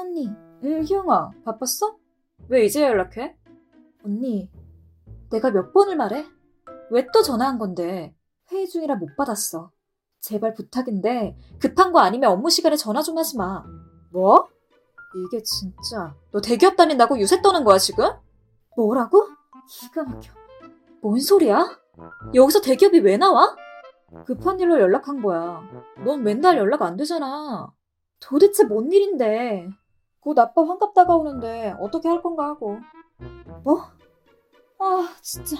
[0.00, 0.28] 언니.
[0.64, 1.30] 응, 희영아.
[1.44, 1.96] 바빴어?
[2.48, 3.36] 왜 이제 연락해?
[4.04, 4.50] 언니.
[5.30, 6.26] 내가 몇 번을 말해?
[6.90, 8.14] 왜 또 전화한 건데?
[8.50, 9.70] 회의 중이라 못 받았어.
[10.20, 13.64] 제발 부탁인데 급한 거 아니면 업무 시간에 전화 좀 하지 마.
[14.10, 14.48] 뭐?
[15.14, 18.04] 이게 진짜 너 대기업 다닌다고 유세 떠는 거야 지금?
[18.76, 19.28] 뭐라고?
[19.68, 20.32] 기가 막혀.
[21.00, 21.78] 뭔 소리야?
[22.34, 23.56] 여기서 대기업이 왜 나와?
[24.24, 25.60] 급한 일로 연락한 거야.
[26.04, 27.72] 넌 맨날 연락 안 되잖아.
[28.20, 29.68] 도대체 뭔 일인데?
[30.20, 32.78] 곧 아빠 환갑 다가오는데 어떻게 할 건가 하고.
[33.64, 33.82] 뭐?
[34.78, 35.56] 아, 진짜.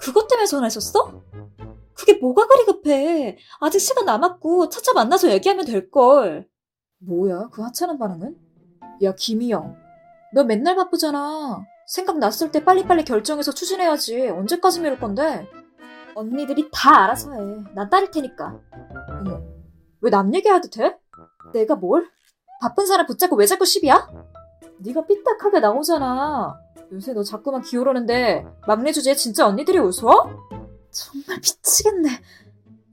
[0.00, 1.22] 그것 때문에 전화했었어?
[1.94, 3.38] 그게 뭐가 그리 급해.
[3.60, 6.46] 아직 시간 남았고 차차 만나서 얘기하면 될걸.
[6.98, 8.36] 뭐야, 그 하찮은 반응은?
[9.02, 9.76] 야, 김희영.
[10.34, 11.64] 너 맨날 바쁘잖아.
[11.86, 14.28] 생각났을 때 빨리빨리 결정해서 추진해야지.
[14.28, 15.46] 언제까지 미룰 건데?
[16.14, 17.38] 언니들이 다 알아서 해.
[17.74, 18.58] 난 따를 테니까.
[19.20, 19.40] 어머,
[20.00, 20.96] 왜 남 얘기하듯 해?
[21.52, 22.08] 내가 뭘?
[22.64, 24.08] 바쁜 사람 붙잡고 왜 자꾸 시비야?
[24.78, 26.58] 네가 삐딱하게 나오잖아.
[26.92, 30.30] 요새 너 자꾸만 기어오르는데 막내 주제에 진짜 언니들이 웃어?
[30.90, 32.08] 정말 미치겠네.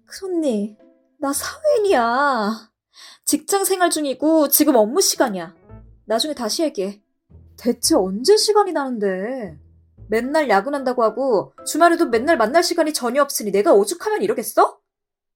[0.06, 0.78] 큰언니,
[1.20, 2.70] 나 사회인이야.
[3.24, 5.56] 직장 생활 중이고 지금 업무 시간이야.
[6.04, 7.02] 나중에 다시 얘기해.
[7.56, 9.58] 대체 언제 시간이 나는데?
[10.10, 14.80] 맨날 야근한다고 하고 주말에도 맨날 만날 시간이 전혀 없으니 내가 오죽하면 이러겠어?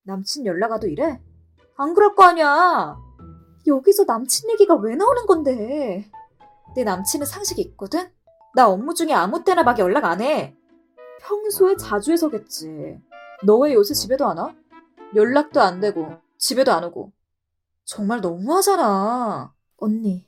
[0.03, 1.21] 남친 연락 와도 이래?
[1.77, 3.04] 안 그럴 거 아니야.
[3.67, 6.09] 여기서 남친 얘기가 왜 나오는 건데?
[6.75, 8.11] 내 남친은 상식이 있거든?
[8.53, 10.55] 나 업무 중에 아무 때나 막 연락 안 해.
[11.21, 12.99] 평소에 자주 해서겠지.
[13.43, 14.53] 너 왜 요새 집에도 안 와?
[15.15, 17.11] 연락도 안 되고 집에도 안 오고.
[17.85, 19.53] 정말 너무하잖아.
[19.77, 20.27] 언니,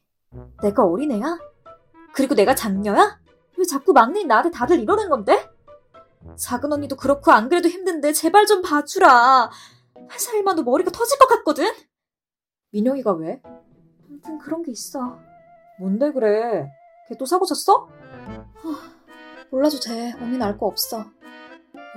[0.62, 1.40] 내가 어린애야?
[2.14, 3.20] 그리고 내가 장녀야?
[3.58, 5.50] 왜 자꾸 막내인 나한테 다들 이러는 건데?
[6.36, 9.50] 작은 언니도 그렇고 안 그래도 힘든데 제발 좀 봐주라.
[10.12, 11.66] 회사 일만도 머리가 터질 것 같거든?
[12.72, 13.42] 민영이가 왜?
[14.10, 15.18] 아무튼 그런 게 있어.
[15.80, 16.70] 뭔데 그래?
[17.08, 17.88] 걔 또 사고 쳤어?
[19.52, 20.12] 몰라도 돼.
[20.14, 21.06] 언니는 알 거 없어.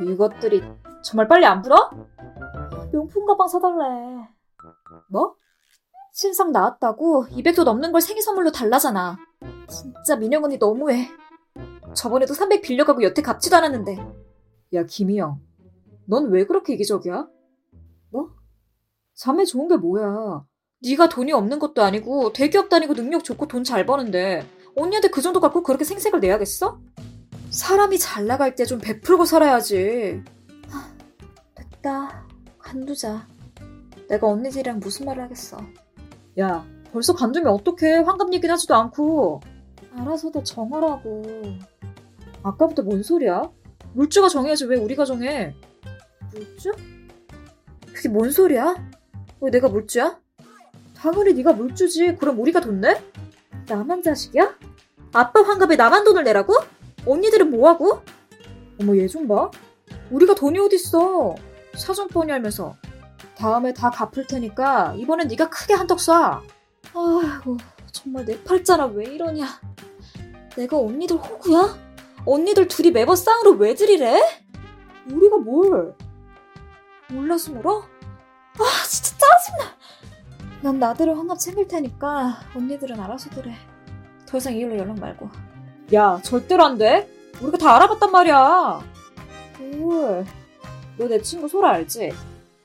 [0.07, 0.63] 이것들이
[1.03, 1.91] 정말 빨리 안 불어?
[2.93, 4.29] 명품 가방 사달래.
[5.11, 5.35] 뭐?
[6.13, 9.17] 신상 나왔다고 200도 넘는 걸 생일 선물로 달라잖아.
[9.69, 11.09] 진짜 민영 언니 너무해.
[11.95, 13.97] 저번에도 300 빌려가고 여태 갚지도 않았는데.
[14.75, 15.41] 야, 김희영.
[16.07, 17.29] 넌 왜 그렇게 이기적이야?
[18.11, 18.31] 뭐?
[19.15, 20.45] 자매 좋은 게 뭐야?
[20.83, 24.47] 네가 돈이 없는 것도 아니고 대기업 다니고 능력 좋고 돈 잘 버는데
[24.77, 26.81] 언니한테 그 정도 갖고 그렇게 생색을 내야겠어?
[27.51, 30.23] 사람이 잘 나갈 때 좀 베풀고 살아야지.
[30.69, 30.89] 하,
[31.55, 32.27] 됐다.
[32.59, 33.27] 관두자.
[34.09, 35.59] 내가 언니들이랑 무슨 말을 하겠어.
[36.39, 37.99] 야, 벌써 관두면 어떡해.
[38.05, 39.41] 환갑 얘기는 하지도 않고.
[39.97, 41.23] 알아서들 정하라고.
[42.43, 43.43] 아까부터 뭔 소리야?
[43.93, 45.53] 물주가 정해야지 왜 우리가 정해?
[46.33, 46.73] 물주?
[47.93, 48.77] 그게 뭔 소리야?
[49.41, 50.20] 왜 내가 물주야?
[51.01, 52.17] 당연히 네가 물 주지.
[52.17, 53.03] 그럼 우리가 돈 내?
[53.67, 54.57] 나만 자식이야?
[55.13, 56.55] 아빠 환갑에 나만 돈을 내라고?
[57.07, 58.03] 언니들은 뭐하고?
[58.81, 59.51] 어머 얘 좀 봐.
[60.11, 61.35] 우리가 돈이 어딨어.
[61.77, 62.77] 사정 뻔히 알면서.
[63.37, 66.41] 다음에 다 갚을 테니까 이번엔 네가 크게 한턱 쏴.
[66.95, 67.57] 아이고
[67.93, 69.47] 정말 내 팔자라 왜 이러냐.
[70.57, 71.77] 내가 언니들 호구야?
[72.27, 74.21] 언니들 둘이 매번 쌍으로 왜 들이래?
[75.11, 75.95] 우리가 뭘?
[77.09, 77.83] 몰라서 물어?
[80.63, 83.57] 난 나들을 환갑 챙길 테니까 언니들은 알아서들 해.
[84.27, 85.29] 더 이상 이 일로 연락 말고.
[85.95, 87.09] 야 절대로 안 돼.
[87.41, 88.81] 우리가 다 알아봤단 말이야.
[89.79, 90.25] 뭘?
[90.99, 92.13] 너 내 친구 소라 알지?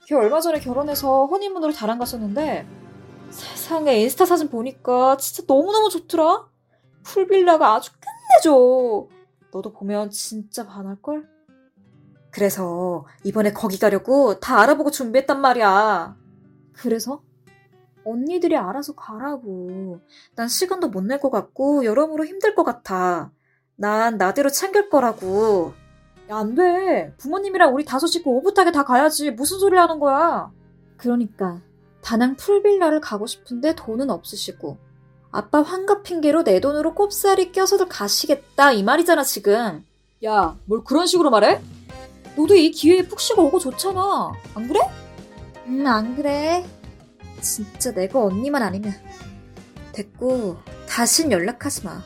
[0.08, 2.68] 걔 얼마 전에 결혼해서 허니문으로 다랑 갔었는데
[3.30, 6.46] 세상에 인스타 사진 보니까 진짜 너무너무 좋더라.
[7.04, 9.08] 풀빌라가 아주 끝내줘.
[9.54, 11.28] 너도 보면 진짜 반할걸?
[12.30, 16.18] 그래서 이번에 거기 가려고 다 알아보고 준비했단 말이야.
[16.74, 17.22] 그래서?
[18.06, 20.00] 언니들이 알아서 가라고.
[20.36, 23.32] 난 시간도 못 낼 것 같고 여러모로 힘들 것 같아.
[23.76, 25.74] 난 나대로 챙길 거라고.
[26.30, 27.14] 야, 안 돼.
[27.18, 29.32] 부모님이랑 우리 다섯 식구 오붓하게 다 가야지.
[29.32, 30.52] 무슨 소리 하는 거야?
[30.98, 31.60] 그러니까
[32.02, 34.78] 다낭 풀빌라를 가고 싶은데 돈은 없으시고
[35.32, 39.84] 아빠 환갑 핑계로 내 돈으로 꼽사리 껴서들 가시겠다 이 말이잖아 지금.
[40.24, 41.62] 야, 뭘 그런 식으로 말해?
[42.38, 44.32] 너도 이 기회에 푹 쉬고 오고 좋잖아.
[44.56, 44.80] 안 그래?
[45.68, 46.66] 음, 안 그래.
[47.46, 48.92] 진짜 내가 언니만 아니면.
[49.94, 50.58] 됐고,
[50.90, 52.02] 다신 연락하지 마.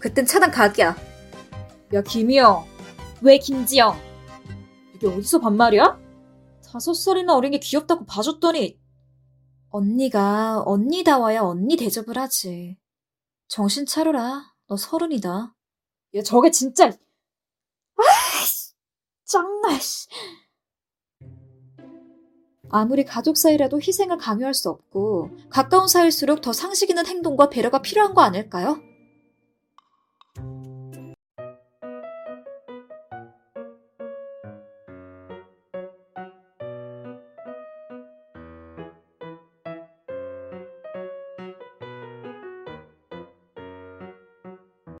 [0.00, 0.96] 그땐 차단 각이야.
[1.94, 2.66] 야, 김희영.
[3.22, 3.96] 왜 김지영?
[4.94, 6.00] 이게 어디서 반말이야?
[6.68, 8.80] 다섯 살이나 어린 게 귀엽다고 봐줬더니
[9.70, 12.76] 언니가 언니다워야 언니 대접을 하지.
[13.46, 14.52] 정신 차려라.
[14.66, 15.54] 너 서른이다.
[16.14, 18.72] 야, 저게 진짜 아이씨,
[19.24, 20.08] 짱나, 씨.
[22.72, 28.14] 아무리 가족 사이라도 희생을 강요할 수 없고 가까운 사이일수록 더 상식 있는 행동과 배려가 필요한
[28.14, 28.80] 거 아닐까요?